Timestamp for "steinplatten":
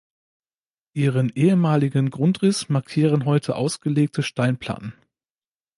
4.23-4.93